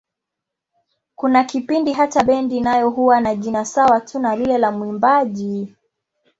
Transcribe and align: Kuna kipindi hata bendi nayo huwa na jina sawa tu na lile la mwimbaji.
Kuna 1.15 1.43
kipindi 1.43 1.93
hata 1.93 2.23
bendi 2.23 2.61
nayo 2.61 2.89
huwa 2.89 3.21
na 3.21 3.35
jina 3.35 3.65
sawa 3.65 4.01
tu 4.01 4.19
na 4.19 4.35
lile 4.35 4.57
la 4.57 4.71
mwimbaji. 4.71 5.75